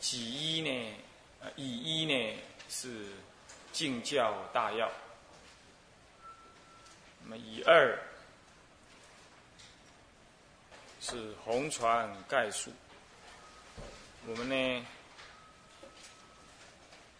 [0.00, 0.96] 己一呢，
[1.40, 3.06] 呃，乙一呢是
[3.72, 4.90] 敬教大要，
[7.24, 7.98] 那么乙二
[11.00, 12.72] 是红传概述。
[14.26, 14.86] 我们呢，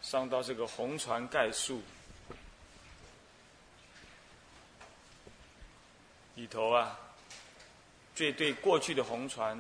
[0.03, 1.83] 上到这个红传概述
[6.35, 6.99] 里头啊，
[8.15, 9.59] 最对过去的红传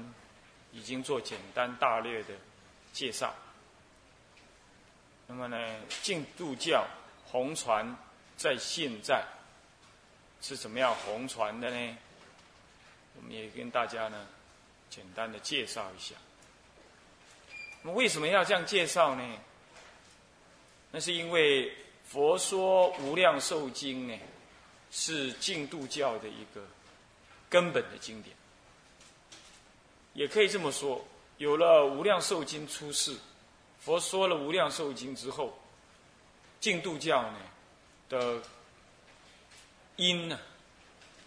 [0.72, 2.34] 已经做简单大略的。
[2.98, 3.32] 介绍。
[5.28, 5.56] 那么呢，
[6.02, 6.84] 净度教
[7.24, 7.96] 红传
[8.36, 9.24] 在现在
[10.42, 11.96] 是怎么样红传的呢？
[13.14, 14.26] 我们也跟大家呢
[14.90, 16.16] 简单的介绍一下。
[17.82, 19.38] 那么为什么要这样介绍呢？
[20.90, 21.70] 那是因为
[22.04, 24.18] 《佛说无量寿经》呢
[24.90, 26.66] 是净度教的一个
[27.48, 28.34] 根本的经典，
[30.14, 31.06] 也可以这么说。
[31.38, 33.16] 有了《无量寿经》出世，
[33.80, 35.56] 佛说了《无量寿经》之后，
[36.60, 37.38] 净度教呢
[38.08, 38.42] 的
[39.94, 40.38] 因呢，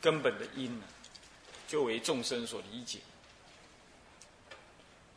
[0.02, 0.86] 根本的因呢，
[1.68, 3.00] 就为众生所理解。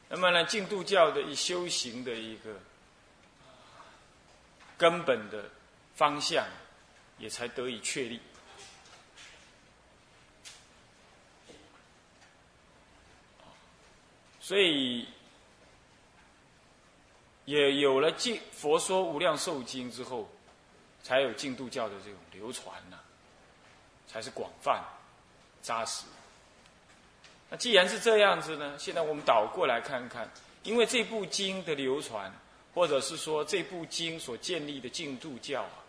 [0.08, 2.60] 那么呢，净度教的一修行的一个
[4.78, 5.50] 根本的
[5.96, 6.46] 方向，
[7.18, 8.20] 也才得以确立。
[14.44, 15.08] 所以，
[17.46, 20.28] 也有了《净佛说无量寿经》之后，
[21.02, 22.98] 才有净度教的这种流传呢，
[24.06, 24.84] 才是广泛、
[25.62, 26.04] 扎实。
[27.48, 30.30] 那既然是这样子呢，现在我们倒过来看看，
[30.62, 32.30] 因为这部经的流传，
[32.74, 35.80] 或者是说这部经所建立的净度教啊，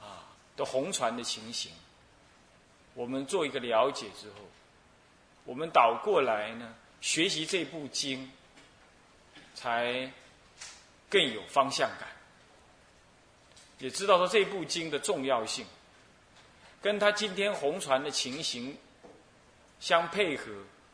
[0.00, 0.06] 啊
[0.56, 1.72] 的红传的情形，
[2.94, 4.36] 我们做一个了解之后，
[5.44, 6.72] 我们倒过来呢。
[7.00, 8.30] 学习这部经，
[9.54, 10.12] 才
[11.08, 12.08] 更有方向感，
[13.78, 15.64] 也知道说这部经的重要性，
[16.82, 18.76] 跟他今天红传的情形
[19.80, 20.52] 相配合，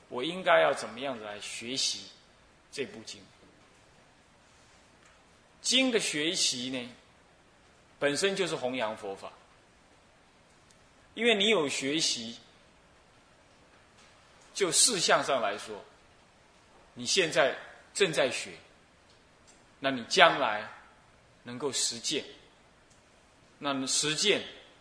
[0.08, 2.10] 我应该要怎么样子来学习
[2.70, 3.20] 这部经？
[5.62, 6.94] 经的学习呢，
[7.98, 9.32] 本身就是弘扬佛法，
[11.14, 12.38] 因为你有学习，
[14.52, 15.82] 就事项上来说。
[16.96, 17.56] 你现在
[17.92, 18.52] 正在学，
[19.80, 20.64] 那你将来
[21.42, 22.24] 能够实践，
[23.58, 24.40] 那么实践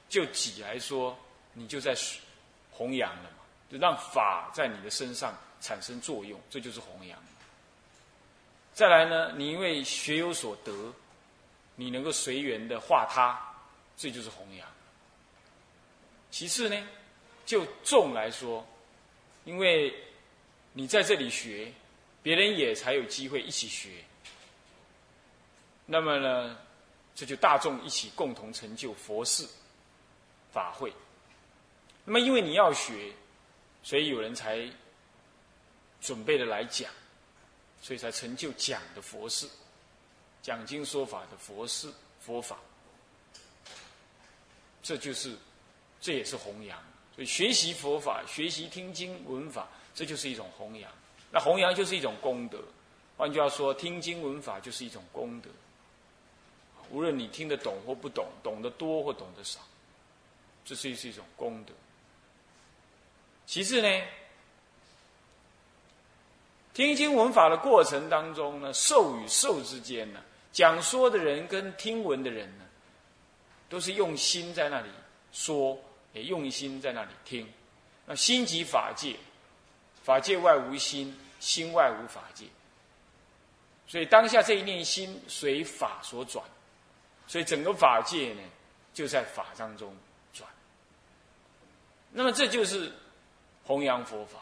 [0.09, 1.17] 就己来说，
[1.53, 1.95] 你就在
[2.69, 3.37] 弘扬了嘛，
[3.71, 7.19] 就让法在你的身上产生作用，这就是弘扬。
[8.75, 10.93] 再来呢，你因为学有所得，
[11.75, 13.41] 你能够随缘的化他，
[13.97, 14.67] 这就是弘扬。
[16.29, 16.87] 其次呢，
[17.43, 18.63] 就众来说，
[19.45, 19.91] 因为
[20.73, 21.73] 你在这里学。
[22.23, 24.03] 别人也才有机会一起学，
[25.85, 26.57] 那么呢，
[27.13, 29.45] 这就大众一起共同成就佛事
[30.51, 30.91] 法会。
[32.05, 33.13] 那么因为你要学，
[33.83, 34.65] 所以有人才
[36.01, 36.89] 准备的来讲，
[37.81, 39.47] 所以才成就讲的佛事，
[40.41, 42.57] 讲经说法的佛事佛法。
[44.81, 45.37] 这就是，
[46.01, 46.77] 这也是弘扬。
[47.15, 50.91] 所以学习佛法，学习听经闻法，这就是一种弘扬。
[51.33, 52.59] 那弘扬就是一种功德，
[53.17, 55.49] 换句话说，听经闻法就是一种功德。
[56.91, 59.59] 无论你听得懂或不懂，懂得多或懂得少，
[60.63, 61.73] 这是是一种功德。
[63.47, 64.05] 其次呢，
[66.71, 70.21] 听经闻法的过程当中呢，受与受之间呢，
[70.51, 72.65] 讲说的人跟听闻的人呢，
[73.69, 74.89] 都是用心在那里
[75.31, 75.75] 说，
[76.13, 77.49] 也用心在那里听。
[78.05, 79.15] 那心即法界，
[80.03, 81.17] 法界外无心。
[81.43, 82.45] 心外无法界，
[83.85, 86.41] 所以当下这一念心随法所转，
[87.27, 88.41] 所以整个法界呢
[88.93, 89.93] 就在法当中
[90.31, 90.49] 转。
[92.13, 92.89] 那么这就是
[93.65, 94.39] 弘扬佛法，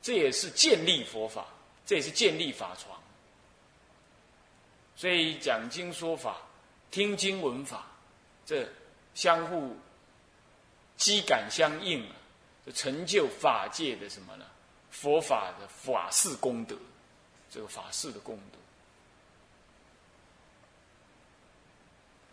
[0.00, 1.44] 这也是建立佛法，
[1.84, 2.96] 这也是建立法床。
[4.94, 6.36] 所以讲经说法、
[6.92, 7.84] 听经闻法，
[8.46, 8.64] 这
[9.12, 9.76] 相互
[10.96, 12.14] 机感相应啊，
[12.72, 14.46] 成就法界的什么呢？
[14.90, 16.76] 佛法的法事功德，
[17.50, 18.58] 这个法事的功德，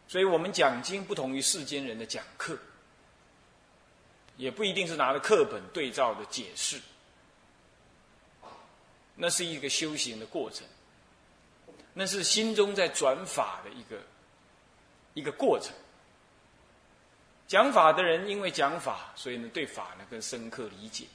[0.07, 2.57] 所以我们讲经不同于世间人的讲课，
[4.37, 6.81] 也不一定是拿着课本对照的解释，
[9.15, 10.65] 那是一个修行的过程，
[11.93, 14.01] 那是心中在转法的一个
[15.13, 15.73] 一个过程。
[17.47, 21.05] 讲法的人因为讲法，所以呢对法呢更深刻理解。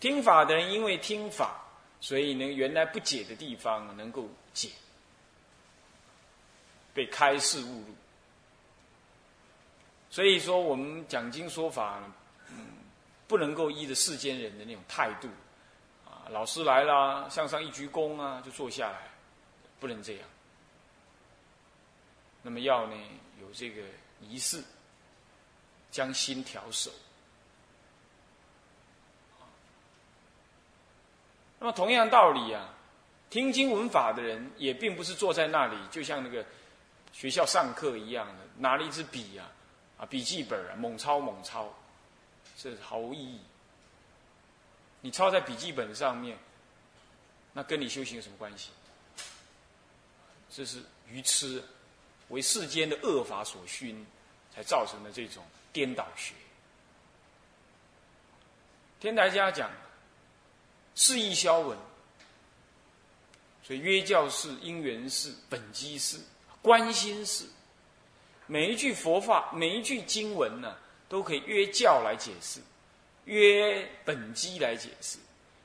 [0.00, 1.60] 听法的人，因为听法，
[2.00, 4.70] 所以呢，原来不解的地方能够解。
[6.94, 7.94] 被开示误入。
[10.10, 12.02] 所以说，我们讲经说法，
[12.50, 12.66] 嗯，
[13.28, 15.28] 不能够依着世间人的那种态度，
[16.04, 19.08] 啊，老师来了，向上一鞠躬啊，就坐下来，
[19.78, 20.28] 不能这样。
[22.42, 22.96] 那么要呢，
[23.40, 23.82] 有这个
[24.20, 24.60] 仪式，
[25.92, 26.90] 将心调守。
[31.60, 32.72] 那么同样道理啊，
[33.30, 36.44] 听经闻法的人也并不是坐在那里，就像那个
[37.12, 39.50] 学校上课一样的，拿了一支笔啊，
[39.98, 41.68] 啊笔记本啊猛抄猛抄，
[42.56, 43.40] 这是毫无意义。
[45.00, 46.38] 你抄在笔记本上面，
[47.52, 48.70] 那跟你修行有什么关系？
[50.48, 51.62] 这是愚痴，
[52.28, 54.06] 为世间的恶法所熏，
[54.54, 56.34] 才造成的这种颠倒学。
[59.00, 59.68] 天台家讲。
[60.98, 61.78] 示意消文，
[63.62, 66.18] 所以约教是、因缘是、本机是、
[66.60, 67.44] 关心是，
[68.48, 70.76] 每一句佛法、每一句经文呢，
[71.08, 72.58] 都可以约教来解释，
[73.26, 75.18] 约本机来解释，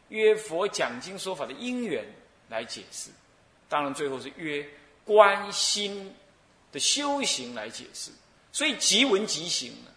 [0.09, 2.05] 约佛讲经说法的因缘
[2.47, 3.09] 来解释，
[3.67, 4.63] 当然最后是约
[5.03, 6.13] 关心
[6.71, 8.11] 的修行来解释。
[8.51, 9.91] 所以即文即行呢，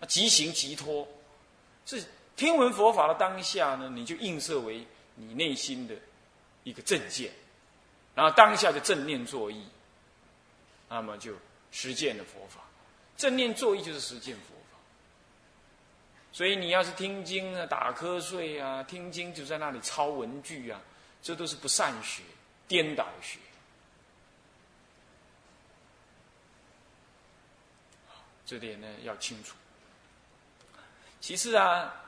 [0.00, 1.06] 啊，即行即脱，
[1.86, 2.04] 是。
[2.40, 4.82] 听闻佛法的当下呢，你就映射为
[5.14, 5.94] 你内心的
[6.64, 7.30] 一个正见，
[8.14, 9.62] 然后当下就正念作意，
[10.88, 11.34] 那么就
[11.70, 12.62] 实践了佛法。
[13.14, 14.78] 正念作意就是实践佛法。
[16.32, 20.80] 所以你要是听经啊、打瞌睡啊，听经就在那里抄文句啊，
[21.20, 22.22] 这都是不善学、
[22.66, 23.38] 颠倒学。
[28.46, 29.54] 这点呢要清楚。
[31.20, 31.99] 其次啊。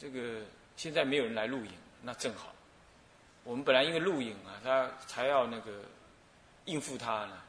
[0.00, 0.40] 这个
[0.76, 2.54] 现在没有人来录影，那正好。
[3.44, 5.82] 我们本来因为录影啊，他才要那个
[6.64, 7.42] 应付他呢，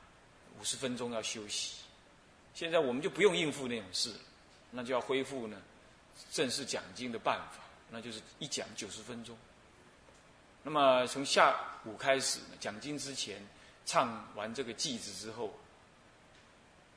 [0.60, 1.78] 五十分钟要休息。
[2.54, 4.14] 现在我们就不用应付那种事，
[4.70, 5.62] 那就要恢复呢
[6.30, 9.38] 正式讲经的办法，那就是一讲九十分钟。
[10.62, 13.42] 那么从下午开始讲经之前，
[13.86, 15.58] 唱完这个偈子之后，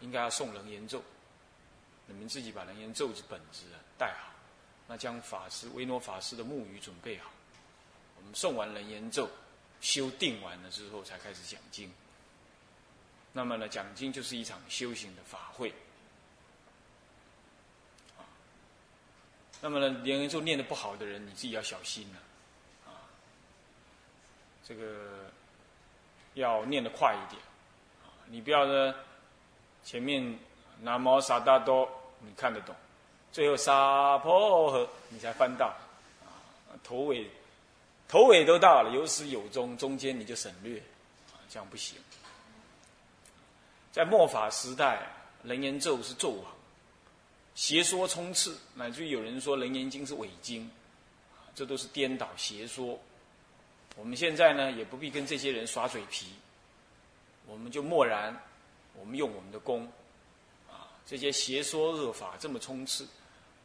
[0.00, 1.00] 应该要送楞严咒，
[2.06, 3.66] 你们自己把楞严咒本子
[3.96, 4.33] 带好。
[4.86, 7.30] 那将法师维诺法师的木鱼准备好，
[8.18, 9.28] 我们诵完人言咒，
[9.80, 11.90] 修定完了之后，才开始讲经。
[13.32, 15.74] 那么呢，讲经就是一场修行的法会。
[19.60, 22.20] 那么呢，连言咒念的不好的人，你自己要小心了。
[22.86, 23.00] 啊，
[24.62, 25.30] 这个
[26.34, 27.40] 要念的快一点。
[28.04, 28.94] 啊，你不要呢，
[29.82, 30.38] 前面
[30.82, 31.88] 南无萨达多，
[32.20, 32.76] 你看得懂。
[33.34, 35.66] 最后沙婆诃，你才翻到，
[36.22, 36.38] 啊，
[36.84, 37.28] 头尾，
[38.06, 40.78] 头尾都到了，有始有终，中间你就省略，
[41.32, 41.98] 啊，这样不行。
[43.90, 45.04] 在末法时代，
[45.42, 46.44] 人言咒是咒王，
[47.56, 50.70] 邪说充斥，乃至于有人说人言经是伪经，
[51.56, 52.96] 这都是颠倒邪说。
[53.96, 56.28] 我们现在呢，也不必跟这些人耍嘴皮，
[57.46, 58.40] 我们就默然，
[58.96, 59.90] 我们用我们的功，
[60.70, 63.04] 啊，这些邪说恶法这么充斥。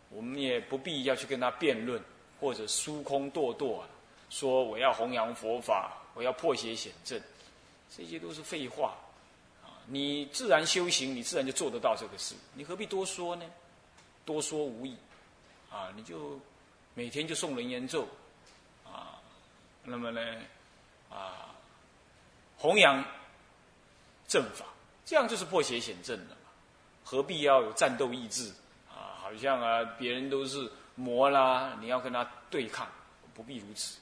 [0.09, 2.01] 我们也不必要去跟他辩论，
[2.39, 3.87] 或者疏空堕堕啊，
[4.29, 7.21] 说我要弘扬佛法，我要破邪显正，
[7.95, 8.95] 这些都是废话。
[9.63, 13.45] 啊，你自然修行，你自然就做得到这个事，你何必多说呢？
[14.25, 14.95] 多说无益。
[15.71, 16.39] 啊，你就
[16.95, 18.07] 每天就诵人言咒，
[18.83, 19.21] 啊，
[19.83, 20.19] 那么呢，
[21.11, 21.53] 啊，
[22.57, 23.05] 弘扬
[24.27, 24.65] 正法，
[25.05, 26.51] 这样就是破邪显正了嘛？
[27.03, 28.51] 何必要有战斗意志？
[29.29, 32.87] 好像啊，别人都是魔啦，你要跟他对抗，
[33.35, 33.99] 不必如此。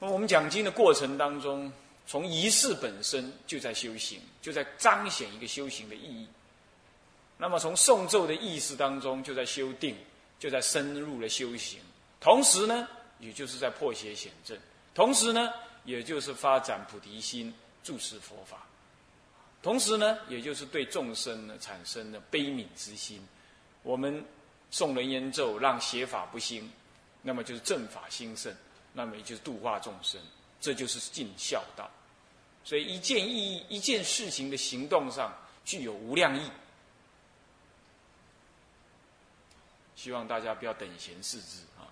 [0.00, 1.72] 那我们讲经的过程当中，
[2.04, 6.26] 从仪式本身就在修行，就在彰显一个修行的意义。
[7.38, 9.96] 那么从诵咒的意识当中，就在修定，
[10.40, 11.78] 就在深入了修行。
[12.18, 12.88] 同时呢，
[13.20, 14.58] 也就是在破邪显正，
[14.92, 15.52] 同时呢，
[15.84, 17.54] 也就是发展菩提心，
[17.84, 18.66] 注持佛法。
[19.62, 23.24] 同时呢，也就是对众生呢产生了悲悯之心。
[23.82, 24.24] 我们
[24.70, 26.70] 诵人言咒，让邪法不兴，
[27.20, 28.54] 那么就是正法兴盛，
[28.92, 30.20] 那么也就是度化众生，
[30.60, 31.90] 这就是尽孝道。
[32.64, 36.48] 所以一件意义、一件事情的行动上具有无量义。
[39.96, 41.86] 希望大家不要等闲视之啊。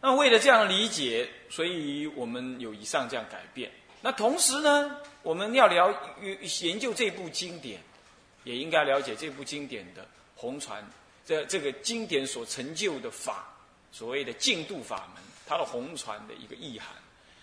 [0.00, 3.70] 那为了这样理解，所以我们有以上这样改变。
[4.02, 5.90] 那同时呢，我们要聊
[6.62, 7.80] 研究这部经典。
[8.44, 10.06] 也应该了解这部经典的
[10.36, 10.84] 红传，
[11.26, 13.52] 这这个经典所成就的法，
[13.92, 16.88] 所谓的净度法门，它的红传的一个意涵。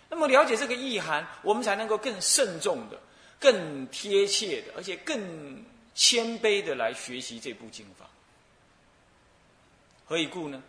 [0.10, 3.00] 那么了解这个意涵，我们才能够更慎重的、
[3.40, 5.64] 更贴切的，而且更
[5.94, 8.06] 谦卑的来学习这部经法。
[10.06, 10.64] 何以故呢？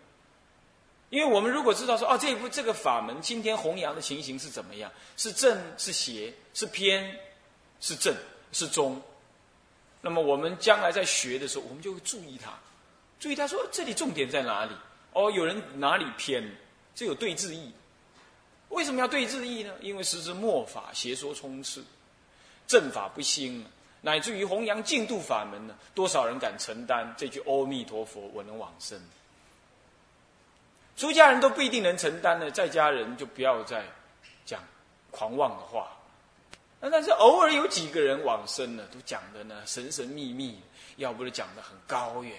[1.11, 4.93] 因为我们如果知道说，哦，这部这个法门今天弘扬的情形是怎么样？
[5.17, 6.35] 是正是邪？
[6.53, 7.19] 是偏？
[7.81, 8.15] 是正？
[8.53, 9.01] 是中？
[10.01, 12.53] 那么我们将来在学的时候，我们就会注意它，
[13.19, 14.73] 注意他说这里重点在哪里？
[15.13, 16.49] 哦，有人哪里偏？
[16.95, 17.73] 这有对治意。
[18.69, 19.75] 为什么要对治意呢？
[19.81, 21.83] 因为时之末法邪说充斥，
[22.67, 23.65] 正法不兴，
[24.03, 29.01] 乃至于弘扬净土法门呢，多少人敢承担这句阿弥陀佛，我能往生？
[30.97, 33.85] 出家人都不一定能承担呢，在家人就不要再
[34.45, 34.63] 讲
[35.11, 35.97] 狂妄的话。
[36.81, 40.61] 那但是偶尔有几个人往生了，都讲的呢神神秘秘，
[40.97, 42.39] 要不就讲的很高远。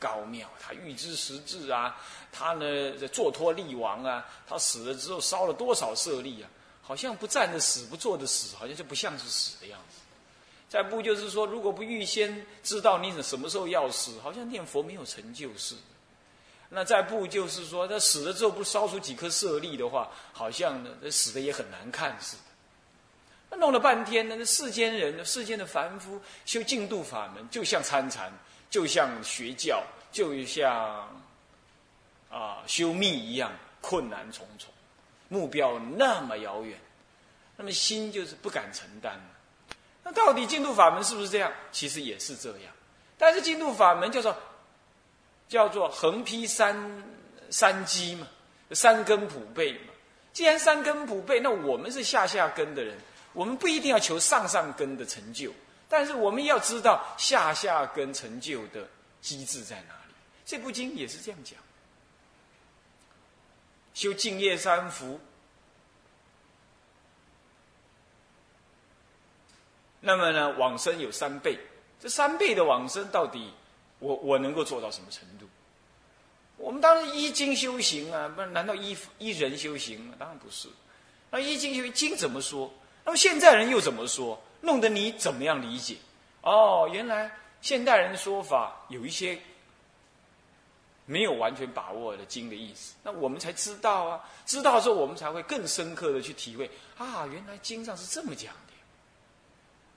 [0.00, 1.96] 高妙，他预知实质啊，
[2.30, 6.48] 他呢坐托立王啊，他死了之后烧了多少舍利啊？
[6.80, 9.98] 好像不站着死，不坐着死，好像就不像是死的样子。
[10.68, 15.80] 再不就是说，如果不预先知道你什么时候要死，好像念佛没有成就似的。
[16.68, 22.42] 那再不就是说，他死了之后不烧出几颗舍利的话，好像呢死的也很难看似的。
[23.56, 28.32] 弄了半天呢，那世间人、世间的凡夫修净度法门，就像参禅。
[28.70, 31.08] 就像学教，就像
[32.28, 33.50] 啊修密一样，
[33.80, 34.70] 困难重重，
[35.30, 36.78] 目标那么遥远，
[37.56, 39.18] 那么心就是不敢承担
[40.04, 41.50] 那到底净土法门是不是这样？
[41.72, 42.70] 其实也是这样，
[43.16, 44.36] 但是净土法门叫做
[45.48, 47.02] 叫做横劈三
[47.48, 48.28] 三基嘛，
[48.72, 49.94] 三根普被嘛。
[50.34, 52.98] 既然三根普被，那我们是下下根的人，
[53.38, 55.52] 我们不一定要求上上根的成就。
[55.88, 58.88] 但是我们要知道下下根成就的
[59.20, 60.14] 机制在哪里？
[60.44, 61.56] 这部经也是这样讲。
[63.94, 65.20] 修净业三福，
[70.00, 71.56] 那么呢，往生有三倍。
[72.00, 73.52] 这三倍的往生，到底
[74.00, 75.46] 我我能够做到什么程度？
[76.56, 80.16] 我们当然依经修行啊，不然难道依依人修行吗？
[80.18, 80.68] 当然不是。
[81.30, 82.68] 那依经修经怎么说？
[83.08, 84.38] 那么现在人又怎么说？
[84.60, 85.96] 弄得你怎么样理解？
[86.42, 89.38] 哦，原来现代人的说法有一些
[91.06, 98.74] 没有完全把握的经的意思，那我们才知道啊，知道之后我们才会更深刻的去体会啊，原来经上是这么讲的。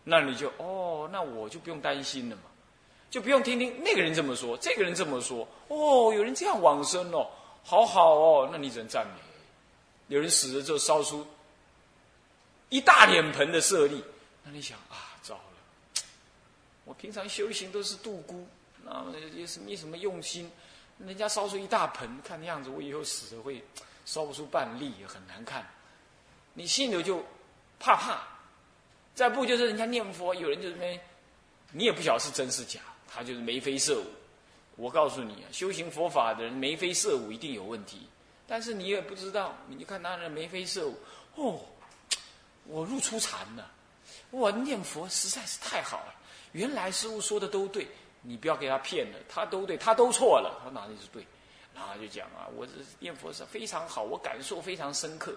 [0.05, 2.43] 那你就哦，那我就不用担心了嘛，
[3.09, 7.27] 就不用听听那个人这么说，这个人这么说，哦，有人这样往生哦，
[7.61, 9.21] 好好哦，那你只能赞美。
[10.07, 11.27] 有人死了之后烧出
[12.71, 14.01] 一大脸盆的舍利。
[14.43, 16.03] 那你想啊，糟了！
[16.85, 18.47] 我平常修行都是度孤，
[18.83, 20.49] 那么也是没什么用心。
[20.97, 23.61] 人家烧出一大盆，看那样子我以后死了会
[24.05, 25.67] 烧不出半粒，也很难看。
[26.53, 27.23] 你心里就
[27.77, 28.23] 怕怕。
[29.13, 30.97] 再不就是人家念佛，有人就是没，
[31.71, 34.05] 你也不晓得是真是假，他就是眉飞色舞。
[34.77, 38.07] 我告诉你啊，修行佛法的人眉飞色舞一定有问题，
[38.47, 40.97] 但是你也不知道，你就看他人眉飞色舞，
[41.35, 41.59] 哦，
[42.65, 43.71] 我入出禅了。
[44.29, 46.13] 我念佛实在是太好了，
[46.53, 47.87] 原来师傅说的都对，
[48.21, 51.25] 你不要给他骗了，他都对，他都错了，他哪里是对？
[51.73, 55.33] 然后就讲啊，我这念佛是非常好，我感受非常深刻。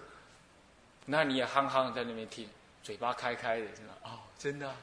[1.05, 2.49] 那你也憨憨在那边听，
[2.83, 4.75] 嘴巴开开的，真的哦，真的。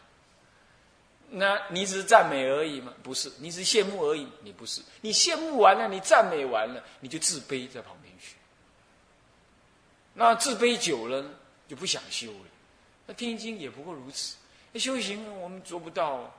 [1.28, 2.92] 那你只是赞美而已吗？
[3.02, 4.82] 不是，你只是羡慕而已，你不是。
[5.00, 8.36] 你羡慕完了，你赞美完了，你就自卑在旁边去。
[10.14, 11.24] 那自卑久了，
[11.72, 12.50] 就不想修了。
[13.06, 14.36] 那听经也不过如此，
[14.72, 16.30] 那修行我们做不到。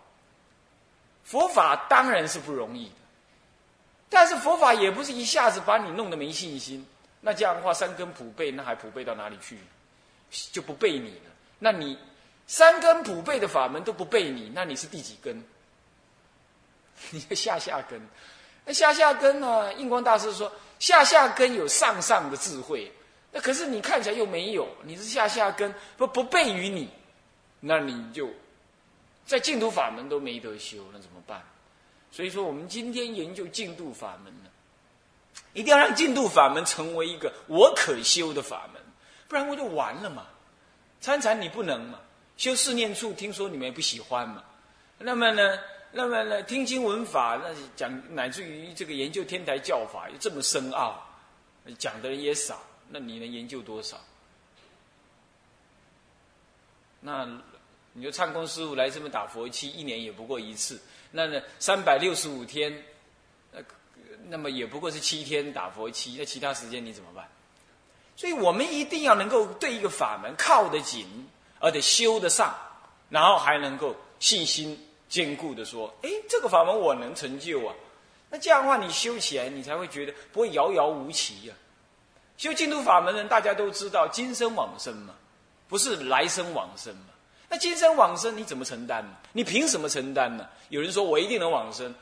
[1.23, 2.95] 佛法当然是不容易的，
[4.11, 6.85] 但是佛法也不是一下子把你弄得没信心。
[7.19, 9.57] 那这样的话，三根普被，那还普被到哪里去？
[10.51, 11.31] 就不背你了。
[11.57, 11.97] 那你
[12.45, 15.43] 三根普被的法门都不背你，那你是第几根？
[17.09, 17.99] 你的下下根。
[18.65, 19.73] 那下下根呢？
[19.73, 22.91] 印光大师说，下下根有上上的智慧。
[23.35, 26.87] 那可是你看起来又没有，你是下下根不不备于你，
[27.59, 28.29] 那你就
[29.25, 31.41] 在净土法门都没得修，那怎么办？
[32.11, 34.49] 所以说，我们今天研究净土法门呢，
[35.53, 38.79] 一定要让净土法门成为一个我可修的法门，
[39.27, 40.27] 不然我就完了嘛。
[41.01, 41.99] 参禅你不能嘛，
[42.37, 44.43] 修四念处，听说你们也不喜欢嘛。
[44.99, 45.57] 那么呢，
[45.91, 51.03] 那么呢，听经闻法，那讲乃至于这个研究天台教法又这么深奥，
[51.79, 52.61] 讲的人也少。
[52.93, 53.99] 那你能研究多少？
[56.99, 57.27] 那
[57.91, 60.79] 你就唱功师傅来这么打佛七，一年也不过一次。
[61.09, 62.71] 那呢，三百六十五天，
[63.51, 63.59] 那
[64.29, 67.27] 那么也不过是七天打佛七，那其他时间你怎么办？
[68.15, 71.27] 所以我们一定要能够对一个法门靠得紧，
[71.59, 72.55] 而且修得上，
[73.09, 77.73] 然后还能够信心坚固的说：“哎，这个法门我能成就啊。”
[78.29, 81.55] 那这样的话，你修起来，你才会觉得不会遥遥无期呀。
[82.37, 85.13] 修净土法门的人，大家都知道，今生往生嘛，
[85.67, 87.07] 不是来生往生嘛。
[87.49, 89.15] 那今生往生，你怎么承担呢？
[89.31, 90.47] 你凭什么承担呢？
[90.69, 91.93] 有人说我一定能往生，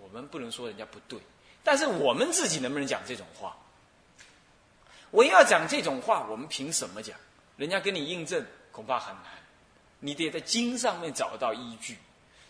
[0.00, 1.18] 我们不能说人家不对，
[1.64, 3.56] 但是我们自己能不能讲这种话？
[5.10, 7.16] 我要讲这种话，我们凭什么讲？
[7.56, 9.24] 人家跟你印证，恐怕很难。
[9.98, 11.96] 你得在经上面找到依据，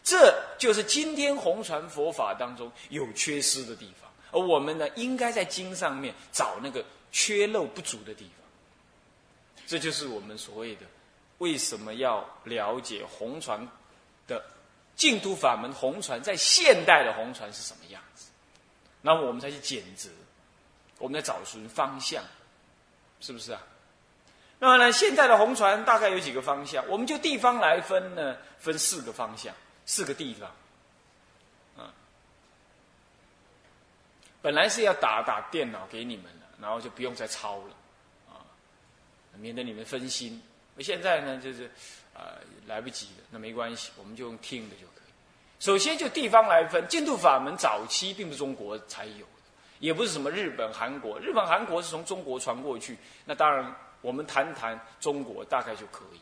[0.03, 4.06] 这就是今天红传佛法当中有缺失的地方。
[4.31, 8.47] 而我们呢，应该在经上面找那个缺漏不足的地方。
[9.67, 10.83] 这就是我们所谓的
[11.39, 13.67] 为什么要了解红船
[14.27, 14.43] 的
[14.95, 18.27] 净土法门，红船在现代的红船是什么样子，
[19.03, 20.09] 那么我们才去检择，
[20.99, 22.23] 我们在找寻方向。
[23.19, 23.63] 是不是啊？
[24.59, 26.87] 那么呢，现在的红船大概有几个方向？
[26.87, 29.55] 我们就地方来分呢，分四个方向，
[29.87, 30.55] 四个地方。
[34.47, 37.75] 本来是要打打电脑给你们的，然后就不用再抄了，
[38.29, 38.47] 啊，
[39.41, 40.41] 免得你们分心。
[40.79, 41.69] 现在呢，就是
[42.15, 45.11] 啊，来不及了，那没关系，我们就用听的就可以。
[45.59, 49.27] 首先就地方来分，净土法门早期并不是中国才有。
[49.81, 52.97] 也不是什么日本、韩国，日本、韩国是从中国传过去。
[53.25, 56.21] 那当然，我们谈谈中国大概就可以。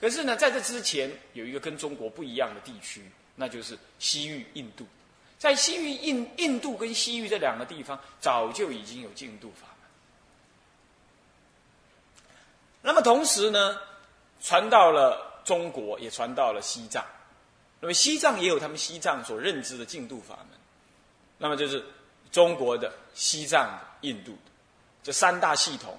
[0.00, 3.02] 可是呢，在这之前有一个跟中国不一样的地区，
[3.34, 4.86] 那就是西域、印度。
[5.44, 9.90] 在西域、印印度跟西域这两个地方，早就已经有净土法门。
[12.80, 13.78] 那么同时呢，
[14.40, 17.04] 传到了中国，也传到了西藏。
[17.80, 20.58] 那么西藏也有他们西藏所认知的净土法门。
[21.36, 21.84] 那么就是。
[22.32, 24.50] 中国的、西藏的、印度的
[25.04, 25.96] 这三大系统，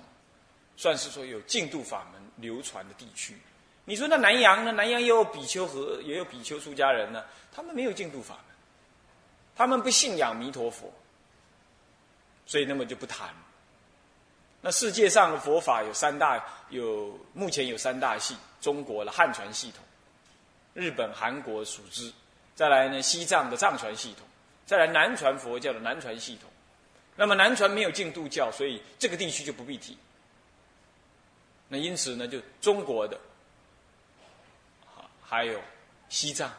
[0.75, 3.38] 算是说有净土法门流传的地区。
[3.86, 4.74] 你说那南洋呢？
[4.74, 8.55] 南洋也有比丘和也有比丘出家人呢，他们没有净土法门，
[9.56, 10.91] 他们不信仰弥陀佛，
[12.46, 13.30] 所以那么就不谈。
[14.62, 19.84] 那世界上的佛法有三大，有目前有三大系：中国的汉传系统、
[20.74, 22.12] 日本、韩国属之，
[22.56, 24.28] 再来呢西藏的藏传系统。
[24.65, 26.50] 再来南传佛教的南传系统，
[27.15, 29.96] 那么南传没有净土教，所以这个地区就不必提。
[31.70, 33.15] 那因此呢，就中国的，
[35.22, 35.62] 还有
[36.10, 36.52] 西藏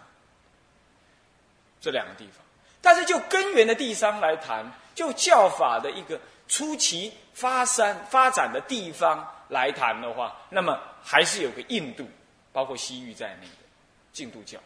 [1.81, 2.46] 这两个地方。
[2.87, 12.09] 但是就根源的地方来谈，就教法的一个初期发山发展的地方来谈的话，那么还是有个印度，
[12.53, 14.61] 包括西域在内的印度教。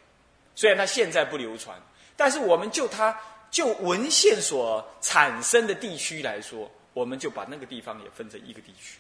[0.54, 1.80] 虽然它现在不流传。
[2.14, 3.18] 但是我们就它
[3.50, 8.98] 就文献所产生的地区来说，我们就把那个地方也分成一个地区，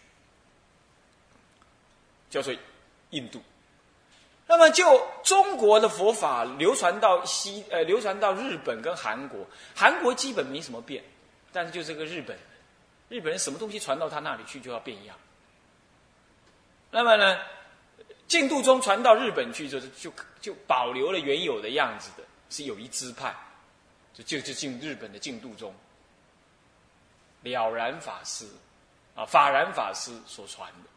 [2.30, 2.54] 叫做
[3.10, 3.42] 印度。
[4.50, 11.04] 那么就中国的佛法流传到西呃流传到日本跟韩国，韩国基本没什么变，
[11.52, 12.36] 但是就这个日本，
[13.08, 15.16] 日本人什么东西传到他那里去就要变样。
[16.90, 17.38] 那么呢，
[18.26, 22.24] 净土宗传到日本去就是就就保留了原有的样子的。
[22.52, 23.32] 是有一支派，
[24.12, 25.72] 就就就进日本的净土宗，
[27.44, 28.44] 了然法师，
[29.14, 30.89] 啊，法然法师所传的，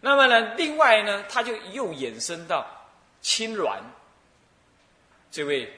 [0.00, 2.66] 那么呢，另外呢，他就又衍生到
[3.20, 3.80] 青鸾
[5.30, 5.72] 这位，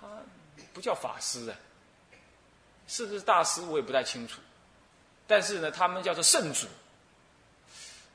[0.00, 0.06] 他
[0.72, 1.56] 不叫法师啊，
[2.88, 4.40] 是不是大师我也不太清楚，
[5.26, 6.66] 但是呢，他们叫做圣主，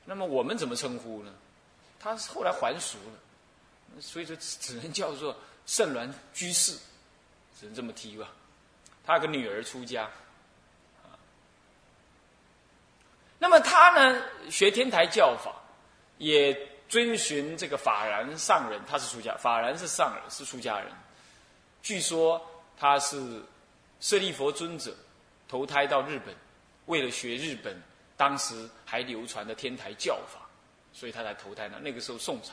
[0.04, 1.32] 那么我们怎么称呼呢？
[1.98, 4.00] 他是后来还俗了。
[4.00, 6.72] 所以说，只能叫做圣鸾居士，
[7.58, 8.28] 只能这么提吧。
[9.04, 10.08] 他有个女儿出家，
[13.36, 15.54] 那么他呢学天台教法，
[16.18, 16.56] 也
[16.88, 20.90] 遵循这个法然上人，他是出家，法然是上人，是出家人。
[21.82, 22.40] 据说
[22.76, 23.42] 他是
[24.00, 24.94] 舍利佛尊者
[25.48, 26.34] 投胎到日本，
[26.86, 27.80] 为了学日本
[28.16, 30.40] 当时还流传的天台教法，
[30.92, 31.78] 所以他才投胎呢。
[31.80, 32.52] 那个时候宋朝，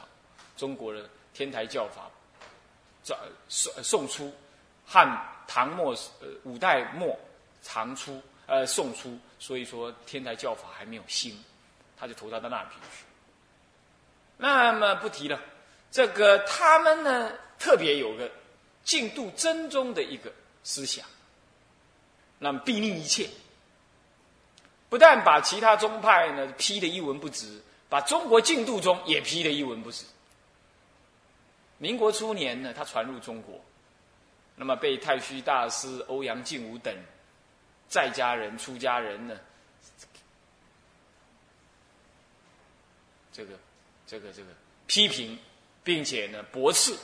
[0.55, 1.09] 中国的。
[1.33, 2.09] 天台教法，
[3.03, 3.15] 早
[3.47, 4.33] 宋宋初，
[4.83, 5.07] 汉
[5.45, 7.15] 唐末呃五代末，
[7.63, 11.37] 唐初呃宋初，所以说天台教法还没有兴，
[11.95, 13.03] 他就投到到那里去。
[14.37, 15.39] 那么不提了，
[15.91, 18.31] 这个他们呢特别有个
[18.83, 20.31] 净度真宗的一个
[20.63, 21.05] 思想，
[22.39, 23.29] 那么必逆一切，
[24.89, 30.05] 不但把其他宗派呢批的一文不值，把中国净度宗也批的一文不值。
[31.79, 33.59] 民国初年呢，他传入中国，
[34.55, 36.95] 那么被太虚大师欧阳靖武等
[37.87, 39.37] 在家人、出家人呢，
[43.31, 43.57] 这个、
[44.05, 44.49] 这个、这个
[44.87, 45.37] 批评，
[45.83, 46.95] 并且呢驳斥，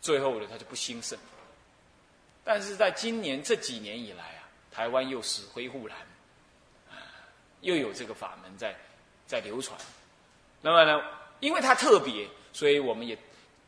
[0.00, 1.18] 最后呢他就不兴盛。
[2.42, 5.96] 但是在今年这几年以来啊，台湾又死灰复燃，
[7.60, 8.74] 又有这个法门在
[9.26, 9.78] 在流传。
[10.62, 11.00] 那么呢，
[11.40, 13.16] 因为它特别，所以我们也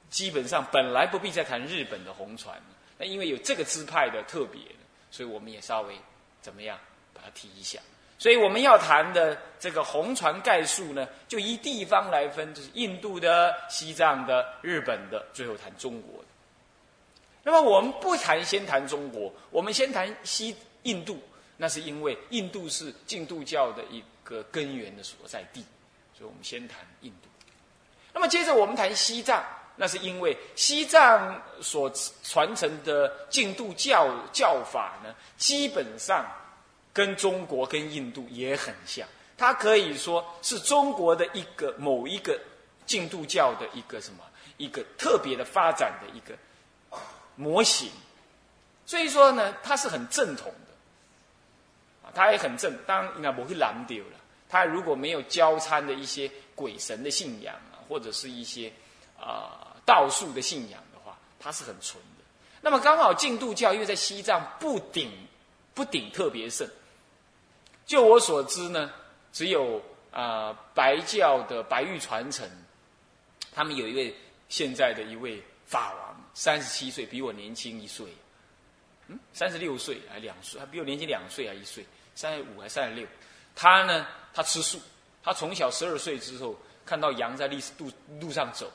[0.09, 2.61] 基本上本来不必再谈日本的红船。
[2.99, 4.61] 那因为有这个支派的特别，
[5.11, 5.99] 所以我们也稍微
[6.43, 6.79] 怎么样
[7.15, 7.81] 把它提一下。
[8.19, 16.29] 所以我们要谈的这个红船概述呢，就依地方来分，就是印度的、西藏的、日本的，最后谈中国的。
[17.43, 21.21] 那么我们不谈，先谈中国，我们先谈西印度。
[21.57, 25.65] 那是因为印度是印度教的一个根源的所在地，
[26.17, 27.29] 所以我们先谈印度。
[28.13, 29.45] 那么接着我们谈西藏，
[29.77, 31.91] 那是因为西藏所
[32.23, 36.27] 传承的净度教教法呢，基本上
[36.93, 39.07] 跟中国跟印度也很像，
[39.37, 42.39] 它可以说是中国的一个某一个
[42.87, 44.25] 净度教的一个什么
[44.57, 46.37] 一个特别的发展的一个。
[47.35, 47.91] 模型，
[48.85, 52.77] 所以说呢，它是很正统的，啊，它也很正。
[52.87, 54.19] 当然，应该不会蓝丢了。
[54.51, 58.71] 它如果没有交参的一些鬼神的信仰啊，或者是一些
[59.19, 59.62] 啊
[59.93, 62.25] 道术的信仰的话，它是很纯的。
[62.63, 65.11] 那么刚好净土教因为在西藏不顶
[65.75, 66.67] 不顶特别盛，
[67.85, 68.91] 就我所知呢，
[69.35, 72.49] 只有啊白教的白玉传承，
[73.53, 74.17] 他们有一位
[74.49, 76.17] 现在的一位法王。
[76.35, 78.07] 三十七岁，比我年轻一岁，
[79.09, 83.07] 嗯，三十六岁还两岁，还比我年轻两岁还一岁，三十五还三十六。
[83.55, 84.81] 他呢，他吃素，
[85.23, 88.73] 他从小十二岁之后看到羊在历史路路上走，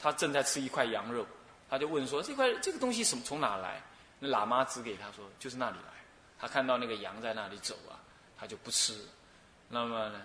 [0.00, 1.26] 他正在吃一块羊肉，
[1.68, 3.80] 他就问说：“这块这个东西什么从哪来？”
[4.18, 5.92] 那喇嘛指给他说：“就是那里来。”
[6.38, 8.00] 他看到那个羊在那里走啊，
[8.38, 8.94] 他就不吃。
[9.68, 10.20] 那么呢，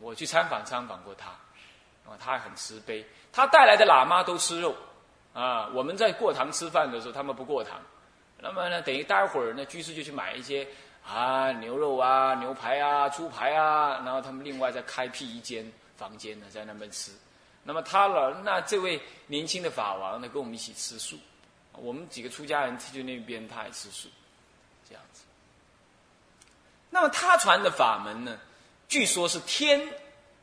[0.00, 1.28] 我去参访参访过他，
[2.10, 4.74] 啊，他很慈悲，他带来的喇嘛都吃肉。
[5.34, 7.78] 啊，我们在过堂吃饭的时候，他们不过堂。
[8.40, 10.66] 那么呢，等于待会儿呢，居士就去买一些
[11.06, 17.12] 啊牛肉啊、牛排啊、猪排啊，然后他们另外再开辟一间房间呢，在那边吃。
[17.68, 21.18] 那么他了，那这位年轻的法王呢，跟我们一起吃素。
[21.72, 24.08] 我们几个出家人去那边，他也吃素，
[24.88, 25.24] 这样子。
[26.88, 28.38] 那么他传的法门呢，
[28.88, 29.86] 据说是天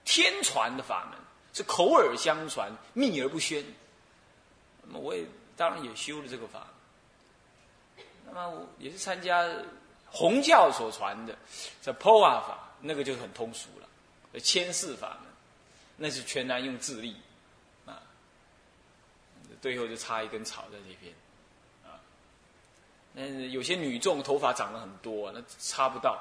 [0.04, 1.20] 天传的法门，
[1.52, 3.66] 是口耳相传，秘而不宣。
[4.84, 5.26] 那么我也
[5.58, 6.68] 当然也修了这个法，
[8.28, 9.44] 那么我也是参加
[10.06, 11.36] 红教所传的
[11.82, 15.25] 这破瓦法，那个就很通俗了，千世法门，
[15.98, 17.16] 那是全然用智力
[17.86, 18.02] 啊，
[19.62, 21.14] 最后就插一根草在这边
[21.84, 22.00] 啊，
[23.14, 26.20] 那有些女众头发长得很多，那插不到，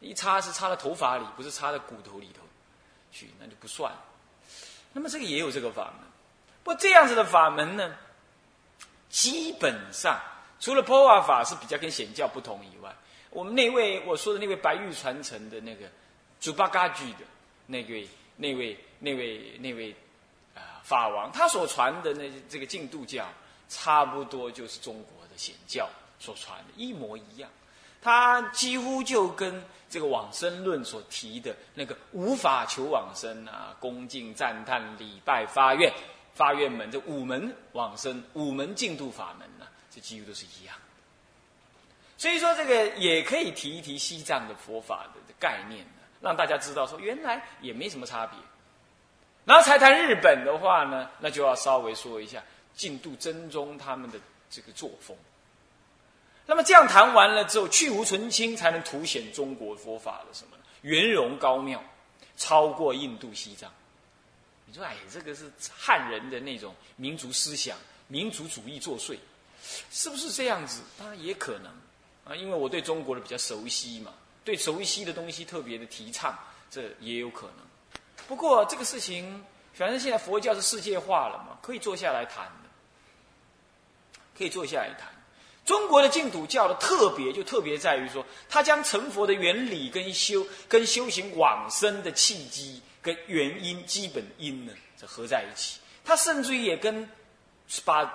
[0.00, 2.42] 一插是插在头发里，不是插在骨头里头
[3.12, 3.92] 去，那就不算。
[4.92, 6.06] 那么这个也有这个法门。
[6.62, 7.96] 不过这样子的法门呢，
[9.08, 10.20] 基本上
[10.58, 12.94] 除了破瓦法是比较跟显教不同以外，
[13.30, 15.88] 我们那位我说的那位白玉传承的那个
[16.40, 17.18] 祖巴嘎举的
[17.66, 19.94] 那位那位那位那位
[20.54, 23.26] 啊法王，他所传的那这个净度教，
[23.68, 27.50] 差不多就是中国的显教所传的一模一样，
[28.00, 35.92] 他几乎就跟这个往生论所提的那个无法求往生啊，恭敬赞叹礼拜发愿。
[36.34, 40.74] 发愿门这五门往生、五门净土法门呢，这几乎都是一样。
[42.18, 45.86] 所以说，这个也可以提一提西藏的佛法的概念
[46.24, 48.38] 让大家知道说，原来也没什么差别。
[49.44, 52.42] 然后才谈日本的话呢，那就要稍微说一下
[52.74, 55.14] 净土真宗他们的这个作风。
[56.46, 60.62] 那么这样谈完了之后，去无存清，才能凸显中国佛法的什么呢？
[60.80, 61.82] 圆融高妙，
[62.36, 63.70] 超过印度西藏。
[64.64, 67.76] 你说哎，这个是汉人的那种民族思想、
[68.08, 69.18] 民族主义作祟，
[69.90, 70.80] 是不是这样子？
[70.98, 71.70] 当然也可能
[72.24, 74.12] 啊，因为我对中国的比较熟悉嘛，
[74.44, 76.38] 对熟悉的东西特别的提倡，
[76.70, 77.66] 这也有可能。
[78.28, 82.68] 不过这个事情，反正现在佛教是世界化了嘛，可以坐下来谈的，
[84.36, 85.08] 可以坐下来谈。
[85.64, 92.80] 中国的净土教的特别就特别在于说，它将成佛的原理跟修跟修行往生的契机。
[93.04, 95.78] 跟原因、基本因呢，这合在一起。
[96.06, 97.06] 他甚至于也跟
[97.84, 98.10] 把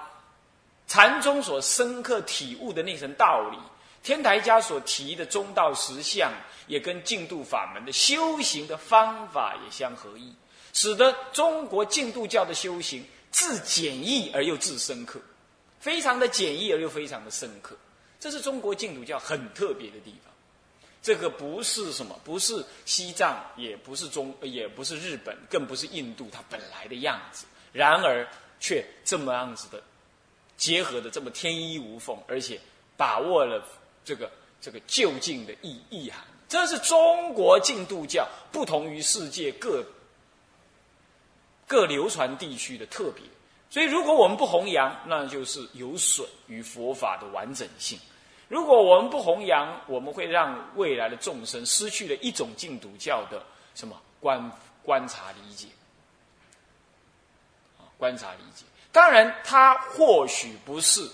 [0.87, 3.57] 禅宗所深刻体悟的那层道理，
[4.01, 6.31] 天台家所提的中道实相，
[6.67, 10.33] 也跟净土法门的修行的方法也相合一，
[10.73, 15.19] 使得中国净土教的修行自简易而又自深刻，
[15.79, 17.75] 非常的简易而又非常的深刻。
[18.19, 20.33] 这是中国净土教很特别的地方。
[21.01, 27.45] 这个不是什么，不是西藏，也不是中，也不是日本，更不是印度，它本来的样子。
[27.71, 28.27] 然而，
[28.59, 29.81] 却这么样子的
[30.57, 32.59] 结合的这么天衣无缝，而且
[32.97, 33.65] 把握了
[34.09, 36.25] 这个这个就近的意意涵。
[36.47, 39.85] 这是中国净土教不同于世界各
[41.67, 43.23] 各流传地区的特别。
[43.69, 47.99] 所以，如果我们不弘扬，那就是有损于佛法的完整性。
[48.47, 53.45] 如果我们不弘扬，我们会让未来的众生失去了一种净土教的
[53.75, 55.67] 什么观观察理解
[57.77, 57.85] 啊？
[57.99, 58.65] 观察理解。
[58.91, 61.07] 当然，他或许不是，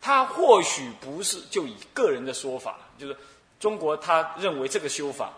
[0.00, 3.16] 他或许不是，就以个人的说法，就是
[3.58, 5.32] 中国他认为这个修法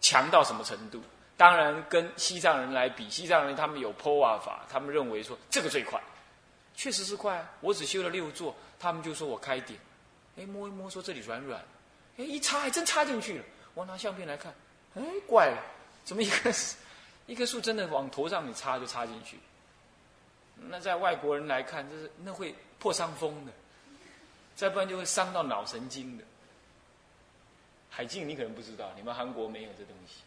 [0.00, 1.00] 强到什么程度？
[1.36, 6.00] 当然，跟西藏人来比，西藏人他们有破瓦法，他们认为说这个最快，
[6.76, 7.50] 确实是快啊。
[7.60, 9.80] 我只修了六座，他们就说我开点。
[10.36, 11.60] 哎，摸一摸，说这里软软，
[12.18, 13.44] 哎，一插还真插进去了。
[13.74, 14.54] 我拿相片来看，
[14.94, 15.58] 哎，怪了，
[16.04, 16.50] 怎么一棵
[17.26, 19.38] 一棵树真的往头上你插就插进去？
[20.68, 23.52] 那在外国人来看，这是那会破伤风的，
[24.56, 26.24] 再不然就会伤到脑神经的。
[27.90, 30.22] 海静你可能不知道，你们韩国没有这东西，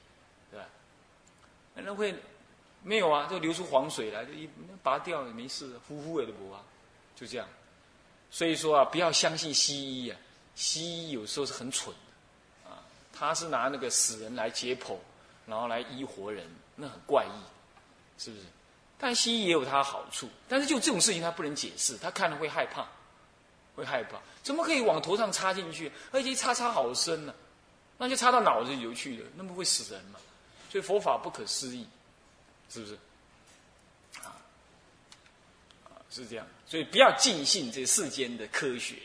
[0.52, 0.66] 对吧？
[1.76, 2.16] 那会
[2.82, 4.50] 没有啊，就流出黄水来，就一
[4.82, 6.62] 拔掉也没事，呼呼也都不啊，
[7.16, 7.48] 就这样。
[8.32, 10.18] 所以说啊，不要相信西医啊！
[10.56, 14.98] 西医有时候是很蠢的，啊，他是拿那个死人来解剖，
[15.46, 18.44] 然后来医活人，那很怪异，是不是？
[18.98, 22.88] 但西医也有它好处，但是就这种事情他不能解释，他看了会害怕，
[23.78, 25.92] 会害怕，怎么可以往头上插进去？
[26.12, 27.34] 而且插插好深呢，
[28.00, 30.20] 那就插到脑子里去了，那不会死人嘛？
[30.72, 31.88] 所以佛法不可思议，
[32.72, 32.98] 是不是
[34.24, 34.34] 啊？
[36.10, 38.96] 是这样，所以不要尽信这世间的科学、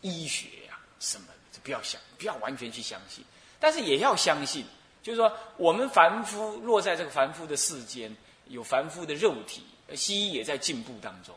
[0.00, 3.24] 医学呀什么的，不要想，不要完全去相信。
[3.60, 4.64] 但是也要相信，
[5.00, 8.14] 就是说，我们凡夫落在这个凡夫的世间，
[8.48, 11.34] 有凡夫的肉体，西医也在进步当中，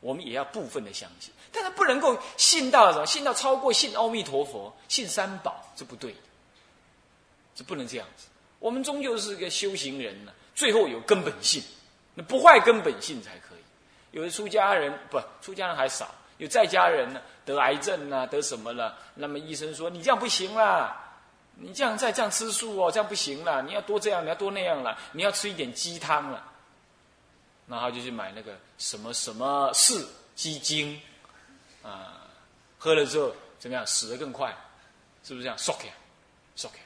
[0.00, 1.32] 我们也要部分的相信。
[1.50, 6.18] 但是不能够信到什么，信到超过信阿弥陀佛、信三宝，这不对的，
[7.54, 8.26] 这不能这样子。
[8.58, 11.62] 我们终究是个修行人呢，最后有根本性，
[12.14, 13.58] 那不坏根本性才可以。
[14.10, 18.96] 有的出家人不出家人还少，有在家人呢得癌症啊得什么了？
[19.14, 20.96] 那么医生说你这样不行啦，
[21.54, 26.44] 你这样再这样吃素哦，这样不行了，你要多这样，你要多那样了，你要吃一点鸡汤了。
[27.68, 31.00] 然后就去买那个什么什么四鸡精，
[31.82, 32.26] 啊，
[32.78, 33.86] 喝了之后怎么样？
[33.86, 34.56] 死得更快，
[35.22, 35.90] 是不是这样？s o k
[36.56, 36.78] s o k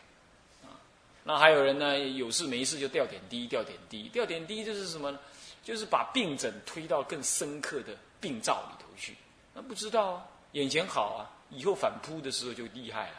[0.66, 0.74] 啊，
[1.22, 5.18] 那还有人呢，有事没事就吊点滴，吊点滴，吊点滴就是什么呢？
[5.62, 9.16] 就是把病症推到更深刻的病灶里头去，
[9.54, 13.16] 那不知道啊，眼前好啊，以后反扑的时候就厉害了，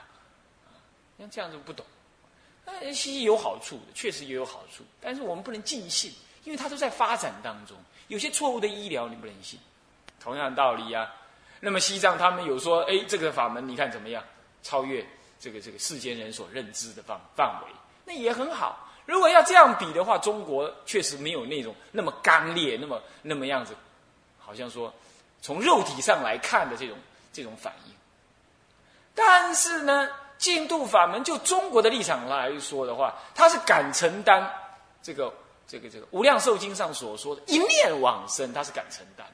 [0.65, 0.75] 啊，
[1.17, 1.85] 像这样子不懂，
[2.65, 6.11] 那西医有好处，确实也有好处，但是我们不能尽信，
[6.43, 7.77] 因为它都在发展当中，
[8.07, 9.59] 有些错误的医疗你不能信，
[10.19, 11.09] 同样道理呀。
[11.59, 14.23] 那么西藏他们有说，哎，这个法门你看怎么样？
[14.61, 15.05] 超越
[15.39, 17.71] 这个这个世间人所认知的范范围，
[18.05, 18.89] 那也很好。
[19.05, 23.75] 如果要这样比的话，中国确实没有那种那么刚烈、那么那么样子，
[24.39, 24.93] 好像说
[25.41, 26.97] 从肉体上来看的这种
[27.33, 27.93] 这种反应。
[29.13, 34.49] 但是呢，净度法门就中国的立场来说的话，它是敢承担
[35.01, 35.33] 这个
[35.67, 39.25] 这个这个《无量寿经》上所说的一念往生，他是敢承担。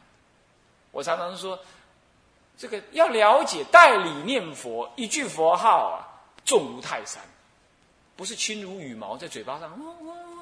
[0.92, 1.60] 我常常说，
[2.58, 6.06] 这个要了解代理念佛，一句佛号啊，
[6.46, 7.22] 重如泰山。
[8.16, 9.80] 不是轻如羽毛，在嘴巴上，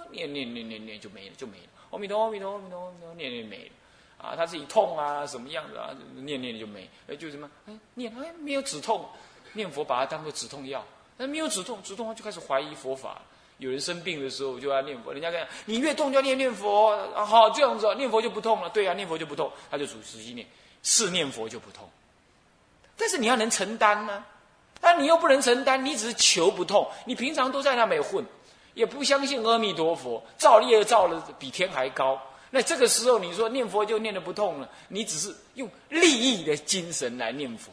[0.09, 1.65] 念念念念念就没了，就没了。
[1.91, 3.71] 阿弥陀，阿弥陀，阿弥陀，阿弥陀，念念没了。
[4.17, 5.95] 啊，他自己痛啊，什么样子啊？
[6.15, 7.47] 念念就没，哎，就什么？
[7.67, 9.07] 哎，念哎没有止痛，
[9.53, 10.83] 念佛把它当做止痛药。
[11.17, 13.21] 那没有止痛，止痛就开始怀疑佛法。
[13.57, 18.69] 有人生病的时候就要念佛，人家讲你越痛就要念念佛，好这样子，念佛就不痛了。
[18.69, 20.45] 对啊，念佛就不痛，他就属实际念，
[20.83, 21.89] 是念佛就不痛。
[22.95, 24.23] 但是你要能承担呢。
[24.79, 26.87] 但你又不能承担，你只是求不痛。
[27.03, 28.23] 你平常都在那边混，
[28.75, 32.21] 也不相信阿弥陀佛，造业造了比天还高。
[32.51, 37.71] 那这个时候你说念佛就念得不痛了，你只是用利益的精神来念佛。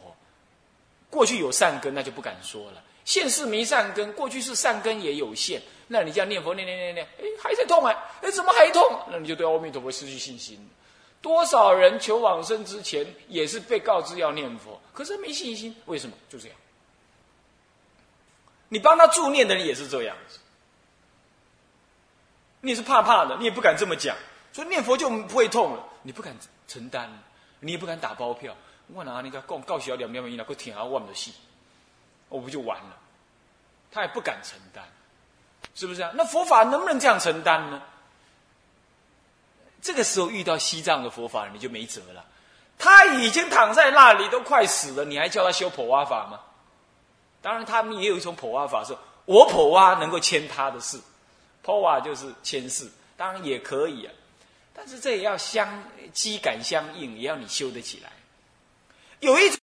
[1.11, 2.81] 过去有善根，那就不敢说了。
[3.05, 5.61] 现世没善根，过去是善根也有限。
[5.87, 8.99] 那你这样念佛念念念念，哎，还在痛哎，哎，怎么还痛？
[9.09, 10.67] 那你就对阿弥陀佛失去信心。
[11.21, 16.15] 多少人求往生之前也是被告知要念佛，可是没信心，为什么？
[16.29, 16.57] 就这样。
[18.69, 20.17] 你帮他助念的人也是这样，
[22.61, 24.17] 你也是怕怕的，你也不敢这么讲，
[24.53, 26.35] 说念佛就不会痛了，你不敢
[26.67, 27.07] 承担，
[27.59, 28.55] 你也不敢打包票。
[28.93, 31.33] 我哪你个讲告小两两，你那个听啊，我们的戏，
[32.29, 32.97] 我不就完了？
[33.91, 34.83] 他也不敢承担，
[35.73, 36.11] 是不是啊？
[36.15, 37.81] 那佛法能不能这样承担呢？
[39.81, 42.25] 这个时候遇到西藏的佛法，你就没辙了。
[42.77, 46.41] 他已经躺在那里，都快死了，你还叫他修普瓦法吗？
[47.41, 50.99] 当然，他们也有一种普瓦法，是我普瓦能够牵他的事，
[51.61, 54.13] 普瓦就是牵事，当然也可以啊。
[54.73, 58.11] 但是这也要相机感相应，也要你修得起来。
[59.21, 59.57] 有一种。